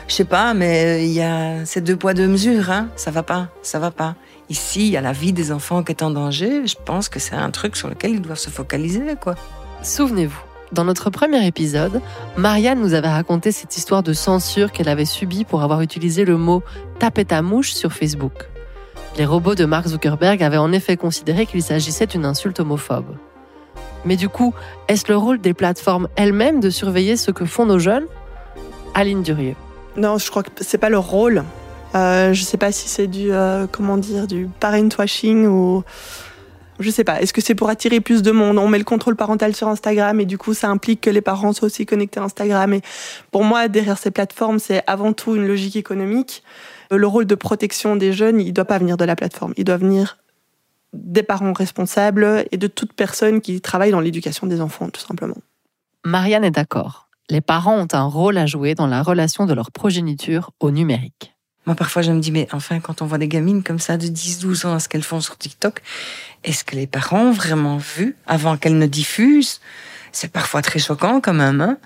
Je 0.08 0.14
sais 0.14 0.26
pas, 0.26 0.54
mais 0.54 1.06
il 1.08 1.14
y 1.14 1.22
a 1.22 1.66
ces 1.66 1.82
deux 1.82 1.96
poids 1.96 2.14
deux 2.14 2.28
mesures, 2.28 2.70
hein. 2.70 2.90
Ça 2.96 3.12
va 3.12 3.24
pas, 3.24 3.50
ça 3.62 3.80
va 3.80 3.92
pas. 3.92 4.16
Ici, 4.50 4.88
il 4.88 4.92
y 4.92 4.98
a 4.98 5.02
la 5.02 5.14
vie 5.14 5.34
des 5.34 5.52
enfants 5.52 5.84
qui 5.84 5.94
est 5.94 6.04
en 6.04 6.12
danger. 6.12 6.68
Je 6.68 6.76
pense 6.84 7.08
que 7.10 7.20
c'est 7.20 7.36
un 7.36 7.50
truc 7.50 7.76
sur 7.76 7.88
lequel 7.88 8.12
ils 8.12 8.22
doivent 8.22 8.38
se 8.38 8.50
focaliser, 8.50 9.16
quoi. 9.20 9.36
Souvenez-vous, 9.82 10.42
dans 10.74 10.84
notre 10.84 11.10
premier 11.10 11.46
épisode, 11.46 12.02
Marianne 12.36 12.82
nous 12.82 12.94
avait 12.94 13.10
raconté 13.10 13.52
cette 13.52 13.78
histoire 13.78 14.04
de 14.04 14.14
censure 14.14 14.72
qu'elle 14.72 14.90
avait 14.90 15.06
subie 15.06 15.46
pour 15.46 15.64
avoir 15.64 15.82
utilisé 15.82 16.26
le 16.26 16.38
mot 16.38 16.64
tapette 17.00 17.32
à 17.32 17.42
mouche 17.42 17.74
sur 17.74 17.94
Facebook. 17.94 18.50
Les 19.18 19.26
robots 19.26 19.56
de 19.56 19.66
Mark 19.66 19.88
Zuckerberg 19.88 20.42
avaient 20.42 20.58
en 20.58 20.72
effet 20.72 20.98
considéré 20.98 21.46
qu'il 21.46 21.62
s'agissait 21.62 22.08
d'une 22.08 22.26
insulte 22.26 22.60
homophobe. 22.60 23.16
Mais 24.06 24.16
du 24.16 24.28
coup, 24.28 24.54
est-ce 24.88 25.06
le 25.08 25.16
rôle 25.16 25.40
des 25.40 25.54
plateformes 25.54 26.08
elles-mêmes 26.16 26.60
de 26.60 26.70
surveiller 26.70 27.16
ce 27.16 27.32
que 27.32 27.46
font 27.46 27.66
nos 27.66 27.80
jeunes? 27.80 28.06
Aline 28.96 29.22
Durieux. 29.22 29.56
Non, 29.96 30.18
je 30.18 30.30
crois 30.30 30.44
que 30.44 30.50
c'est 30.62 30.78
pas 30.78 30.90
leur 30.90 31.08
rôle. 31.08 31.44
Euh, 31.96 32.34
je 32.34 32.44
sais 32.44 32.58
pas 32.58 32.72
si 32.72 32.90
c'est 32.90 33.08
du 33.08 33.32
euh, 33.32 33.68
comment 33.72 33.98
dire 33.98 34.26
du 34.26 34.50
parent 34.60 34.90
washing 34.98 35.46
ou 35.46 35.84
je 36.80 36.90
sais 36.90 37.04
pas. 37.04 37.22
Est-ce 37.22 37.34
que 37.34 37.42
c'est 37.42 37.56
pour 37.56 37.70
attirer 37.70 38.00
plus 38.00 38.22
de 38.22 38.32
monde? 38.32 38.58
On 38.58 38.68
met 38.68 38.78
le 38.78 38.84
contrôle 38.84 39.16
parental 39.16 39.56
sur 39.56 39.68
Instagram 39.68 40.20
et 40.20 40.26
du 40.26 40.38
coup 40.38 40.54
ça 40.54 40.70
implique 40.70 41.02
que 41.02 41.10
les 41.10 41.22
parents 41.22 41.54
soient 41.54 41.68
aussi 41.68 41.86
connectés 41.86 42.20
à 42.20 42.24
Instagram. 42.24 42.74
Et 42.74 42.82
pour 43.32 43.44
moi, 43.44 43.68
derrière 43.68 43.98
ces 43.98 44.12
plateformes, 44.12 44.60
c'est 44.60 44.84
avant 44.88 45.14
tout 45.14 45.36
une 45.36 45.48
logique 45.48 45.76
économique. 45.76 46.44
Le 46.92 47.08
rôle 47.08 47.26
de 47.26 47.36
protection 47.36 47.96
des 47.96 48.14
jeunes, 48.14 48.40
il 48.40 48.54
doit 48.54 48.66
pas 48.66 48.78
venir 48.78 48.98
de 48.98 49.06
la 49.06 49.16
plateforme. 49.16 49.54
Il 49.58 49.64
doit 49.64 49.78
venir 49.78 50.18
des 50.94 51.24
parents 51.24 51.54
responsables 51.54 52.46
et 52.52 52.58
de 52.58 52.68
toute 52.68 52.94
personne 52.94 53.42
qui 53.42 53.62
travaille 53.62 53.92
dans 53.92 54.00
l'éducation 54.00 54.48
des 54.48 54.62
enfants, 54.62 54.90
tout 54.90 55.02
simplement. 55.02 55.38
Marianne 56.06 56.44
est 56.44 56.52
d'accord. 56.52 57.10
Les 57.30 57.42
parents 57.42 57.80
ont 57.80 57.88
un 57.94 58.04
rôle 58.04 58.38
à 58.38 58.46
jouer 58.46 58.76
dans 58.76 58.88
la 58.88 59.02
relation 59.02 59.46
de 59.46 59.54
leur 59.54 59.72
progéniture 59.72 60.52
au 60.60 60.72
numérique. 60.72 61.33
Moi, 61.66 61.76
parfois, 61.76 62.02
je 62.02 62.12
me 62.12 62.20
dis, 62.20 62.32
mais 62.32 62.48
enfin, 62.52 62.80
quand 62.80 63.02
on 63.02 63.06
voit 63.06 63.18
des 63.18 63.30
gamines 63.30 63.64
comme 63.64 63.80
ça 63.80 63.98
de 63.98 64.08
10, 64.08 64.40
12 64.40 64.66
ans, 64.66 64.80
ce 64.80 64.90
qu'elles 64.90 65.04
font 65.04 65.22
sur 65.22 65.38
TikTok, 65.38 65.82
est-ce 66.44 66.64
que 66.64 66.76
les 66.76 66.88
parents 66.88 67.28
ont 67.28 67.32
vraiment 67.32 67.78
vu 67.78 68.18
avant 68.28 68.58
qu'elles 68.58 68.78
ne 68.78 68.86
diffusent? 68.86 69.62
C'est 70.12 70.32
parfois 70.32 70.62
très 70.62 70.80
choquant 70.80 71.22
quand 71.22 71.34
même, 71.34 71.62
hein. 71.62 71.78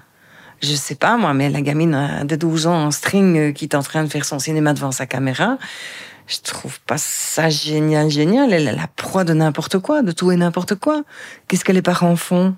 Je 0.62 0.74
sais 0.74 0.95
pas, 0.95 1.18
moi, 1.18 1.35
mais 1.35 1.50
la 1.50 1.62
gamine 1.62 1.94
euh, 1.94 2.24
de 2.24 2.35
12 2.35 2.65
ans 2.65 2.85
en 2.85 2.91
string 2.91 3.38
euh, 3.38 3.51
qui 3.51 3.65
est 3.65 3.75
en 3.75 3.83
train 3.83 4.03
de 4.03 4.09
faire 4.09 4.25
son 4.25 4.39
cinéma 4.39 4.74
devant 4.74 4.91
sa 4.91 5.06
caméra, 5.06 5.59
je 6.25 6.39
trouve 6.39 6.79
pas 6.81 6.97
ça 6.97 7.50
génial, 7.50 8.09
génial. 8.09 8.51
Elle 8.51 8.68
est 8.68 8.75
la 8.75 8.88
proie 8.88 9.24
de 9.24 9.33
n'importe 9.33 9.77
quoi, 9.77 10.01
de 10.01 10.12
tout 10.12 10.31
et 10.31 10.35
n'importe 10.35 10.74
quoi. 10.74 11.03
Qu'est-ce 11.47 11.63
que 11.63 11.71
les 11.71 11.83
parents 11.83 12.15
font? 12.15 12.56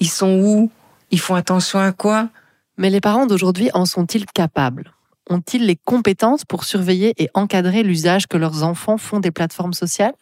Ils 0.00 0.10
sont 0.10 0.40
où? 0.40 0.70
Ils 1.10 1.20
font 1.20 1.36
attention 1.36 1.78
à 1.78 1.92
quoi? 1.92 2.28
Mais 2.76 2.90
les 2.90 3.00
parents 3.00 3.26
d'aujourd'hui 3.26 3.70
en 3.72 3.86
sont-ils 3.86 4.26
capables? 4.26 4.92
Ont-ils 5.28 5.66
les 5.66 5.76
compétences 5.76 6.44
pour 6.44 6.64
surveiller 6.64 7.14
et 7.22 7.28
encadrer 7.34 7.82
l'usage 7.82 8.26
que 8.26 8.36
leurs 8.36 8.62
enfants 8.62 8.96
font 8.96 9.20
des 9.20 9.30
plateformes 9.30 9.74
sociales? 9.74 10.14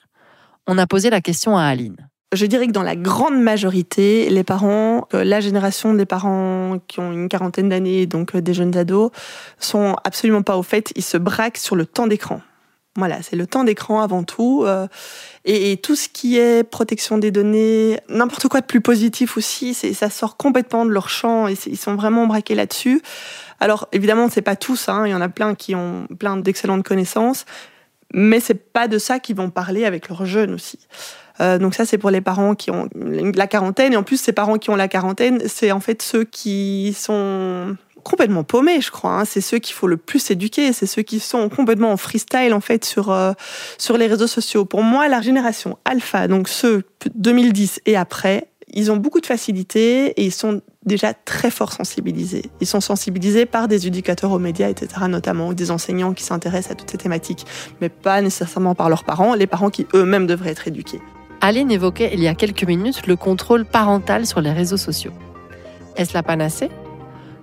On 0.66 0.78
a 0.78 0.86
posé 0.86 1.10
la 1.10 1.20
question 1.20 1.56
à 1.56 1.62
Aline. 1.62 2.08
Je 2.32 2.44
dirais 2.44 2.66
que 2.66 2.72
dans 2.72 2.82
la 2.82 2.96
grande 2.96 3.40
majorité, 3.40 4.28
les 4.30 4.42
parents, 4.42 5.06
euh, 5.14 5.22
la 5.22 5.40
génération 5.40 5.94
des 5.94 6.06
parents 6.06 6.78
qui 6.88 6.98
ont 6.98 7.12
une 7.12 7.28
quarantaine 7.28 7.68
d'années, 7.68 8.06
donc 8.06 8.34
euh, 8.34 8.42
des 8.42 8.52
jeunes 8.52 8.76
ados, 8.76 9.12
sont 9.60 9.94
absolument 10.02 10.42
pas 10.42 10.56
au 10.56 10.64
fait. 10.64 10.92
Ils 10.96 11.04
se 11.04 11.16
braquent 11.16 11.56
sur 11.56 11.76
le 11.76 11.86
temps 11.86 12.08
d'écran. 12.08 12.40
Voilà, 12.96 13.22
c'est 13.22 13.36
le 13.36 13.46
temps 13.46 13.64
d'écran 13.64 14.00
avant 14.00 14.24
tout. 14.24 14.64
euh, 14.66 14.86
et, 15.44 15.76
tout 15.76 15.94
ce 15.94 16.08
qui 16.08 16.38
est 16.38 16.64
protection 16.64 17.18
des 17.18 17.30
données, 17.30 18.00
n'importe 18.08 18.48
quoi 18.48 18.60
de 18.60 18.66
plus 18.66 18.80
positif 18.80 19.36
aussi, 19.36 19.74
ça 19.74 20.10
sort 20.10 20.36
complètement 20.36 20.84
de 20.84 20.90
leur 20.90 21.08
champ 21.08 21.46
ils 21.46 21.76
sont 21.76 21.94
vraiment 21.94 22.26
braqués 22.26 22.54
là-dessus. 22.54 23.02
Alors 23.60 23.88
évidemment, 23.92 24.28
c'est 24.28 24.42
pas 24.42 24.56
tous, 24.56 24.88
hein, 24.88 25.06
il 25.06 25.10
y 25.10 25.14
en 25.14 25.20
a 25.20 25.28
plein 25.28 25.54
qui 25.54 25.74
ont 25.74 26.06
plein 26.18 26.36
d'excellentes 26.36 26.84
connaissances, 26.84 27.44
mais 28.12 28.40
c'est 28.40 28.72
pas 28.72 28.88
de 28.88 28.98
ça 28.98 29.18
qu'ils 29.18 29.36
vont 29.36 29.50
parler 29.50 29.84
avec 29.84 30.08
leurs 30.08 30.26
jeunes 30.26 30.54
aussi. 30.54 30.78
Euh, 31.40 31.58
donc 31.58 31.74
ça, 31.74 31.84
c'est 31.84 31.98
pour 31.98 32.10
les 32.10 32.20
parents 32.20 32.54
qui 32.54 32.70
ont 32.70 32.88
la 32.94 33.46
quarantaine. 33.46 33.92
Et 33.92 33.96
en 33.96 34.02
plus, 34.02 34.20
ces 34.20 34.32
parents 34.32 34.56
qui 34.58 34.70
ont 34.70 34.76
la 34.76 34.88
quarantaine, 34.88 35.42
c'est 35.46 35.72
en 35.72 35.80
fait 35.80 36.02
ceux 36.02 36.24
qui 36.24 36.94
sont 36.98 37.76
complètement 38.06 38.44
paumés, 38.44 38.80
je 38.80 38.90
crois. 38.90 39.20
hein. 39.20 39.24
C'est 39.24 39.40
ceux 39.40 39.58
qu'il 39.58 39.74
faut 39.74 39.88
le 39.88 39.96
plus 39.96 40.30
éduquer. 40.30 40.72
C'est 40.72 40.86
ceux 40.86 41.02
qui 41.02 41.18
sont 41.18 41.48
complètement 41.48 41.90
en 41.90 41.96
freestyle, 41.96 42.54
en 42.54 42.60
fait, 42.60 42.84
sur, 42.84 43.10
euh, 43.10 43.32
sur 43.78 43.98
les 43.98 44.06
réseaux 44.06 44.28
sociaux. 44.28 44.64
Pour 44.64 44.82
moi, 44.82 45.08
la 45.08 45.20
génération 45.20 45.76
alpha, 45.84 46.28
donc 46.28 46.48
ceux 46.48 46.84
2010 47.16 47.80
et 47.86 47.96
après, 47.96 48.46
ils 48.72 48.90
ont 48.92 48.96
beaucoup 48.96 49.20
de 49.20 49.26
facilité 49.26 50.08
et 50.20 50.24
ils 50.24 50.32
sont 50.32 50.60
déjà 50.84 51.14
très 51.14 51.50
fort 51.50 51.72
sensibilisés. 51.72 52.44
Ils 52.60 52.66
sont 52.66 52.80
sensibilisés 52.80 53.44
par 53.44 53.66
des 53.66 53.88
éducateurs 53.88 54.30
aux 54.30 54.38
médias, 54.38 54.68
etc., 54.68 54.88
notamment, 55.08 55.48
ou 55.48 55.54
des 55.54 55.72
enseignants 55.72 56.12
qui 56.12 56.22
s'intéressent 56.22 56.72
à 56.72 56.74
toutes 56.76 56.90
ces 56.90 56.98
thématiques, 56.98 57.44
mais 57.80 57.88
pas 57.88 58.20
nécessairement 58.22 58.76
par 58.76 58.88
leurs 58.88 59.04
parents, 59.04 59.34
les 59.34 59.48
parents 59.48 59.70
qui 59.70 59.86
eux-mêmes 59.94 60.28
devraient 60.28 60.50
être 60.50 60.68
éduqués. 60.68 61.00
Aline 61.40 61.70
évoquait 61.72 62.10
il 62.12 62.20
y 62.22 62.28
a 62.28 62.34
quelques 62.34 62.64
minutes 62.64 63.06
le 63.06 63.16
contrôle 63.16 63.64
parental 63.64 64.26
sur 64.26 64.40
les 64.40 64.52
réseaux 64.52 64.76
sociaux. 64.76 65.12
Est-ce 65.96 66.14
la 66.14 66.22
panacée? 66.22 66.70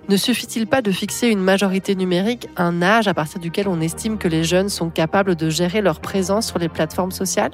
Ne 0.06 0.18
suffit-il 0.18 0.66
pas 0.66 0.82
de 0.82 0.92
fixer 0.92 1.28
une 1.28 1.40
majorité 1.40 1.94
numérique, 1.94 2.48
un 2.58 2.82
âge 2.82 3.08
à 3.08 3.14
partir 3.14 3.40
duquel 3.40 3.68
on 3.68 3.80
estime 3.80 4.18
que 4.18 4.28
les 4.28 4.44
jeunes 4.44 4.68
sont 4.68 4.90
capables 4.90 5.34
de 5.34 5.48
gérer 5.48 5.80
leur 5.80 6.00
présence 6.00 6.48
sur 6.48 6.58
les 6.58 6.68
plateformes 6.68 7.10
sociales? 7.10 7.52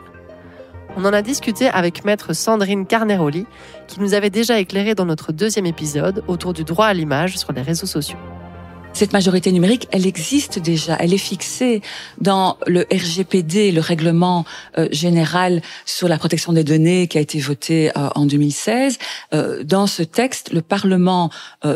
On 0.96 1.04
en 1.04 1.12
a 1.12 1.22
discuté 1.22 1.68
avec 1.68 2.04
maître 2.04 2.32
Sandrine 2.32 2.86
Carneroli, 2.86 3.46
qui 3.86 4.00
nous 4.00 4.14
avait 4.14 4.30
déjà 4.30 4.58
éclairé 4.58 4.96
dans 4.96 5.06
notre 5.06 5.30
deuxième 5.32 5.66
épisode 5.66 6.24
autour 6.26 6.52
du 6.52 6.64
droit 6.64 6.86
à 6.86 6.94
l'image 6.94 7.38
sur 7.38 7.52
les 7.52 7.62
réseaux 7.62 7.86
sociaux. 7.86 8.18
Cette 8.92 9.12
majorité 9.14 9.50
numérique, 9.52 9.88
elle 9.92 10.06
existe 10.06 10.58
déjà, 10.58 10.96
elle 11.00 11.14
est 11.14 11.18
fixée 11.18 11.80
dans 12.20 12.58
le 12.66 12.86
RGPD, 12.92 13.72
le 13.72 13.80
règlement 13.80 14.44
euh, 14.76 14.88
général 14.90 15.62
sur 15.86 16.06
la 16.06 16.18
protection 16.18 16.52
des 16.52 16.64
données 16.64 17.06
qui 17.06 17.16
a 17.16 17.20
été 17.20 17.38
voté 17.40 17.90
euh, 17.96 18.08
en 18.14 18.26
2016. 18.26 18.98
Euh, 19.32 19.64
dans 19.64 19.86
ce 19.86 20.02
texte, 20.02 20.52
le 20.52 20.60
Parlement 20.60 21.30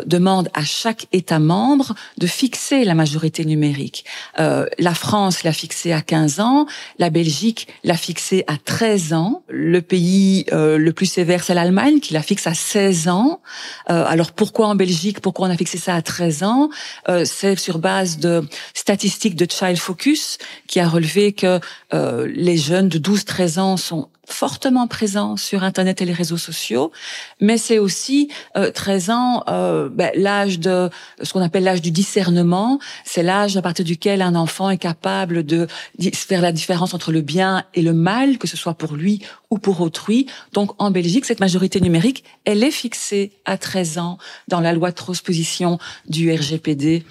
demande 0.07 0.49
à 0.55 0.65
chaque 0.65 1.07
État 1.13 1.39
membre 1.39 1.95
de 2.19 2.27
fixer 2.27 2.85
la 2.85 2.95
majorité 2.95 3.45
numérique. 3.45 4.05
la 4.37 4.95
France 4.95 5.43
l'a 5.43 5.53
fixée 5.53 5.93
à 5.93 6.01
15 6.01 6.41
ans, 6.41 6.67
la 6.99 7.11
Belgique 7.11 7.69
l'a 7.85 7.97
fixée 7.97 8.45
à 8.47 8.57
13 8.57 9.13
ans, 9.13 9.43
le 9.49 9.81
pays 9.81 10.47
le 10.53 10.91
plus 10.91 11.07
sévère 11.07 11.45
c'est 11.45 11.55
l'Allemagne 11.55 12.01
qui 12.01 12.15
la 12.15 12.23
fixe 12.23 12.47
à 12.47 12.55
16 12.55 13.09
ans. 13.09 13.41
alors 13.87 14.33
pourquoi 14.33 14.69
en 14.69 14.75
Belgique, 14.75 15.21
pourquoi 15.21 15.49
on 15.49 15.51
a 15.51 15.57
fixé 15.57 15.79
ça 15.79 15.95
à 15.95 16.03
13 16.03 16.43
ans? 16.43 16.71
Euh, 17.09 17.25
c'est 17.25 17.59
sur 17.59 17.79
base 17.79 18.19
de 18.19 18.43
statistiques 18.73 19.37
de 19.37 19.47
Child 19.51 19.79
Focus 19.79 20.39
qui 20.67 20.81
a 20.81 20.89
relevé 20.89 21.33
que 21.33 21.61
euh, 21.93 22.27
les 22.35 22.57
jeunes 22.57 22.89
de 22.89 22.99
12-13 22.99 23.59
ans 23.61 23.77
sont 23.77 24.09
fortement 24.27 24.87
présents 24.87 25.37
sur 25.37 25.65
Internet 25.65 26.03
et 26.03 26.05
les 26.05 26.13
réseaux 26.13 26.37
sociaux, 26.37 26.93
mais 27.41 27.59
c'est 27.59 27.79
aussi 27.79 28.29
euh, 28.57 28.71
13 28.71 29.11
ans 29.11 29.45
euh, 29.49 29.89
ben, 29.89 30.11
l'âge 30.15 30.59
de 30.59 30.91
ce 31.23 31.33
qu'on 31.33 31.43
appelle 31.43 31.65
l'âge 31.65 31.83
du 31.83 31.91
discernement. 31.91 32.79
C'est 33.05 33.23
l'âge 33.23 33.57
à 33.57 33.63
partir 33.63 33.85
duquel 33.85 34.23
un 34.23 34.35
enfant 34.35 34.71
est 34.71 34.79
capable 34.79 35.45
de 35.45 35.67
faire 36.15 36.43
la 36.43 36.53
différence 36.53 36.95
entre 36.95 37.13
le 37.13 37.21
bien 37.21 37.65
et 37.75 37.83
le 37.83 37.93
mal, 37.93 38.39
que 38.39 38.47
ce 38.47 38.57
soit 38.57 38.75
pour 38.75 38.95
lui 38.95 39.21
ou 39.51 39.59
pour 39.59 39.81
autrui. 39.81 40.27
Donc 40.53 40.71
en 40.79 40.91
Belgique, 40.91 41.25
cette 41.25 41.41
majorité 41.41 41.81
numérique, 41.81 42.25
elle 42.45 42.63
est 42.63 42.71
fixée 42.71 43.33
à 43.45 43.59
13 43.59 43.99
ans 43.99 44.19
dans 44.49 44.61
la 44.61 44.73
loi 44.73 44.91
de 44.91 44.97
transposition 44.97 45.79
du 46.09 46.33
RGPD 46.33 47.05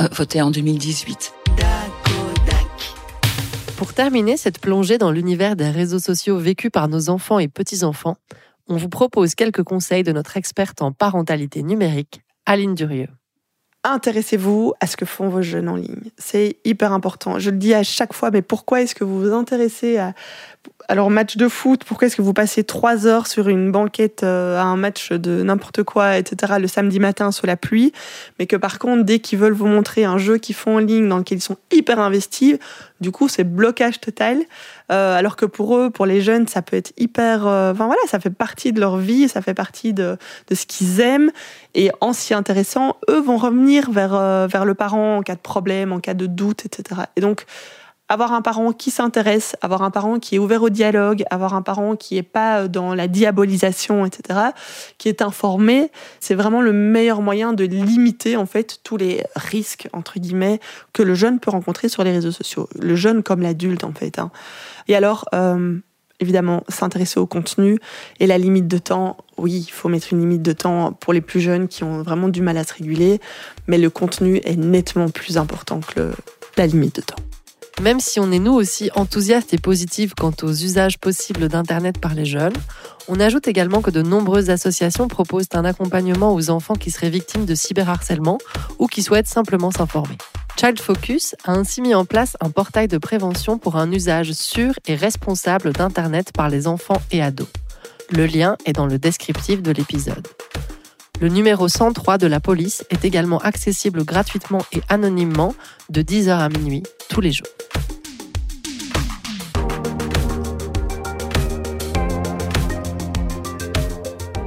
euh, 0.00 0.08
votée 0.12 0.42
en 0.42 0.50
2018. 0.50 1.37
Pour 3.78 3.94
terminer 3.94 4.36
cette 4.36 4.58
plongée 4.58 4.98
dans 4.98 5.12
l'univers 5.12 5.54
des 5.54 5.70
réseaux 5.70 6.00
sociaux 6.00 6.36
vécus 6.36 6.68
par 6.68 6.88
nos 6.88 7.10
enfants 7.10 7.38
et 7.38 7.46
petits-enfants, 7.46 8.16
on 8.66 8.76
vous 8.76 8.88
propose 8.88 9.36
quelques 9.36 9.62
conseils 9.62 10.02
de 10.02 10.10
notre 10.10 10.36
experte 10.36 10.82
en 10.82 10.90
parentalité 10.90 11.62
numérique, 11.62 12.22
Aline 12.44 12.74
Durieux. 12.74 13.06
Intéressez-vous 13.84 14.74
à 14.80 14.88
ce 14.88 14.96
que 14.96 15.04
font 15.04 15.28
vos 15.28 15.42
jeunes 15.42 15.68
en 15.68 15.76
ligne. 15.76 16.10
C'est 16.18 16.56
hyper 16.64 16.92
important. 16.92 17.38
Je 17.38 17.50
le 17.50 17.56
dis 17.56 17.72
à 17.72 17.84
chaque 17.84 18.14
fois, 18.14 18.32
mais 18.32 18.42
pourquoi 18.42 18.82
est-ce 18.82 18.96
que 18.96 19.04
vous 19.04 19.20
vous 19.20 19.32
intéressez 19.32 19.96
à, 19.96 20.12
alors, 20.90 21.10
match 21.10 21.36
de 21.36 21.48
foot, 21.48 21.84
pourquoi 21.84 22.06
est-ce 22.06 22.16
que 22.16 22.22
vous 22.22 22.32
passez 22.32 22.64
trois 22.64 23.06
heures 23.06 23.26
sur 23.26 23.48
une 23.48 23.70
banquette 23.70 24.22
euh, 24.22 24.58
à 24.58 24.62
un 24.62 24.76
match 24.76 25.12
de 25.12 25.42
n'importe 25.42 25.82
quoi, 25.82 26.16
etc., 26.16 26.54
le 26.58 26.66
samedi 26.66 26.98
matin 26.98 27.30
sous 27.30 27.44
la 27.44 27.56
pluie, 27.56 27.92
mais 28.38 28.46
que 28.46 28.56
par 28.56 28.78
contre, 28.78 29.04
dès 29.04 29.18
qu'ils 29.18 29.38
veulent 29.38 29.52
vous 29.52 29.66
montrer 29.66 30.04
un 30.04 30.16
jeu 30.16 30.38
qu'ils 30.38 30.54
font 30.54 30.76
en 30.76 30.78
ligne 30.78 31.06
dans 31.06 31.18
lequel 31.18 31.38
ils 31.38 31.42
sont 31.42 31.58
hyper 31.72 31.98
investis, 31.98 32.56
du 33.00 33.12
coup, 33.12 33.28
c'est 33.28 33.44
blocage 33.44 34.00
total. 34.00 34.38
Euh, 34.90 35.14
alors 35.14 35.36
que 35.36 35.44
pour 35.44 35.76
eux, 35.76 35.90
pour 35.90 36.06
les 36.06 36.22
jeunes, 36.22 36.48
ça 36.48 36.62
peut 36.62 36.76
être 36.76 36.94
hyper. 36.96 37.46
Euh, 37.46 37.72
enfin 37.72 37.84
voilà, 37.84 38.00
ça 38.06 38.18
fait 38.18 38.30
partie 38.30 38.72
de 38.72 38.80
leur 38.80 38.96
vie, 38.96 39.28
ça 39.28 39.42
fait 39.42 39.52
partie 39.52 39.92
de, 39.92 40.16
de 40.48 40.54
ce 40.54 40.64
qu'ils 40.64 41.00
aiment. 41.00 41.30
Et 41.74 41.90
en 42.00 42.14
s'y 42.14 42.32
intéressant, 42.32 42.96
eux 43.10 43.20
vont 43.20 43.36
revenir 43.36 43.90
vers, 43.90 44.48
vers 44.48 44.64
le 44.64 44.72
parent 44.72 45.18
en 45.18 45.22
cas 45.22 45.34
de 45.34 45.40
problème, 45.40 45.92
en 45.92 46.00
cas 46.00 46.14
de 46.14 46.24
doute, 46.24 46.64
etc. 46.64 47.02
Et 47.16 47.20
donc, 47.20 47.44
avoir 48.08 48.32
un 48.32 48.42
parent 48.42 48.72
qui 48.72 48.90
s'intéresse, 48.90 49.56
avoir 49.60 49.82
un 49.82 49.90
parent 49.90 50.18
qui 50.18 50.36
est 50.36 50.38
ouvert 50.38 50.62
au 50.62 50.70
dialogue, 50.70 51.24
avoir 51.30 51.54
un 51.54 51.62
parent 51.62 51.96
qui 51.96 52.14
n'est 52.14 52.22
pas 52.22 52.68
dans 52.68 52.94
la 52.94 53.08
diabolisation, 53.08 54.06
etc., 54.06 54.40
qui 54.96 55.08
est 55.08 55.22
informé, 55.22 55.90
c'est 56.20 56.34
vraiment 56.34 56.60
le 56.60 56.72
meilleur 56.72 57.22
moyen 57.22 57.52
de 57.52 57.64
limiter 57.64 58.36
en 58.36 58.46
fait 58.46 58.80
tous 58.82 58.96
les 58.96 59.22
risques 59.36 59.88
entre 59.92 60.18
guillemets 60.18 60.60
que 60.92 61.02
le 61.02 61.14
jeune 61.14 61.38
peut 61.38 61.50
rencontrer 61.50 61.88
sur 61.88 62.04
les 62.04 62.12
réseaux 62.12 62.32
sociaux, 62.32 62.68
le 62.78 62.96
jeune 62.96 63.22
comme 63.22 63.42
l'adulte 63.42 63.84
en 63.84 63.92
fait. 63.92 64.18
Hein. 64.18 64.30
Et 64.88 64.96
alors. 64.96 65.26
Euh, 65.34 65.78
évidemment, 66.20 66.64
s'intéresser 66.68 67.20
au 67.20 67.26
contenu 67.26 67.78
et 68.18 68.26
la 68.26 68.38
limite 68.38 68.66
de 68.66 68.78
temps. 68.78 69.18
Oui, 69.36 69.64
il 69.68 69.70
faut 69.70 69.88
mettre 69.88 70.12
une 70.12 70.18
limite 70.18 70.42
de 70.42 70.52
temps 70.52 70.92
pour 70.92 71.12
les 71.12 71.20
plus 71.20 71.40
jeunes 71.40 71.68
qui 71.68 71.84
ont 71.84 72.02
vraiment 72.02 72.28
du 72.28 72.42
mal 72.42 72.56
à 72.56 72.64
se 72.64 72.74
réguler, 72.74 73.20
mais 73.68 73.78
le 73.78 73.88
contenu 73.88 74.40
est 74.42 74.56
nettement 74.56 75.10
plus 75.10 75.38
important 75.38 75.78
que 75.78 76.10
la 76.56 76.66
limite 76.66 76.96
de 76.96 77.02
temps. 77.02 77.37
Même 77.80 78.00
si 78.00 78.18
on 78.18 78.32
est 78.32 78.40
nous 78.40 78.54
aussi 78.54 78.90
enthousiastes 78.96 79.54
et 79.54 79.58
positifs 79.58 80.12
quant 80.14 80.32
aux 80.42 80.50
usages 80.50 80.98
possibles 80.98 81.48
d'Internet 81.48 82.00
par 82.00 82.14
les 82.14 82.24
jeunes, 82.24 82.56
on 83.06 83.20
ajoute 83.20 83.46
également 83.46 83.82
que 83.82 83.90
de 83.90 84.02
nombreuses 84.02 84.50
associations 84.50 85.06
proposent 85.06 85.46
un 85.54 85.64
accompagnement 85.64 86.34
aux 86.34 86.50
enfants 86.50 86.74
qui 86.74 86.90
seraient 86.90 87.08
victimes 87.08 87.44
de 87.44 87.54
cyberharcèlement 87.54 88.38
ou 88.80 88.88
qui 88.88 89.02
souhaitent 89.02 89.28
simplement 89.28 89.70
s'informer. 89.70 90.18
Child 90.58 90.80
Focus 90.80 91.36
a 91.44 91.52
ainsi 91.52 91.80
mis 91.80 91.94
en 91.94 92.04
place 92.04 92.36
un 92.40 92.50
portail 92.50 92.88
de 92.88 92.98
prévention 92.98 93.58
pour 93.58 93.76
un 93.76 93.92
usage 93.92 94.32
sûr 94.32 94.74
et 94.88 94.96
responsable 94.96 95.72
d'Internet 95.72 96.32
par 96.32 96.48
les 96.48 96.66
enfants 96.66 97.00
et 97.12 97.22
ados. 97.22 97.48
Le 98.10 98.26
lien 98.26 98.56
est 98.66 98.72
dans 98.72 98.86
le 98.86 98.98
descriptif 98.98 99.62
de 99.62 99.70
l'épisode. 99.70 100.26
Le 101.20 101.28
numéro 101.28 101.68
103 101.68 102.18
de 102.18 102.26
la 102.26 102.40
police 102.40 102.84
est 102.90 103.04
également 103.04 103.38
accessible 103.38 104.04
gratuitement 104.04 104.64
et 104.72 104.80
anonymement 104.88 105.54
de 105.90 106.02
10h 106.02 106.30
à 106.30 106.48
minuit 106.48 106.82
tous 107.08 107.20
les 107.20 107.32
jours. 107.32 107.46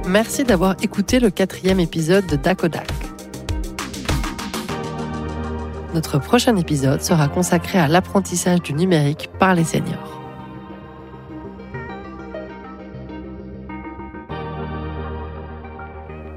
Merci 0.08 0.42
d'avoir 0.42 0.74
écouté 0.82 1.20
le 1.20 1.30
quatrième 1.30 1.78
épisode 1.78 2.26
de 2.26 2.34
Dakodak. 2.34 2.90
Notre 5.94 6.18
prochain 6.18 6.56
épisode 6.56 7.02
sera 7.02 7.28
consacré 7.28 7.78
à 7.78 7.86
l'apprentissage 7.86 8.62
du 8.62 8.72
numérique 8.74 9.30
par 9.38 9.54
les 9.54 9.64
seniors. 9.64 10.20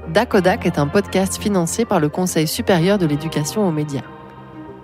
Dakodak 0.08 0.64
est 0.64 0.78
un 0.78 0.86
podcast 0.86 1.36
financé 1.36 1.84
par 1.84 1.98
le 1.98 2.08
Conseil 2.08 2.46
supérieur 2.46 2.98
de 2.98 3.06
l'éducation 3.06 3.66
aux 3.66 3.72
médias. 3.72 4.04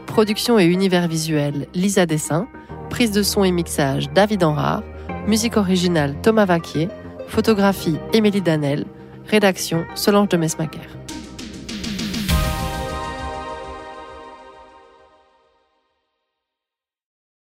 Production 0.07 0.59
et 0.59 0.65
univers 0.65 1.07
visuel 1.07 1.69
Lisa 1.73 2.05
Dessin, 2.05 2.49
prise 2.91 3.13
de 3.13 3.23
son 3.23 3.45
et 3.45 3.53
mixage 3.53 4.11
David 4.13 4.43
Enrard, 4.43 4.83
musique 5.27 5.57
originale 5.57 6.17
Thomas 6.21 6.45
Vaquier, 6.45 6.89
photographie 7.33 7.97
Émilie 8.13 8.43
Danel, 8.43 8.85
rédaction 9.27 9.87
Solange 9.95 10.29
de 10.29 10.37
Mesmaquer. 10.37 10.81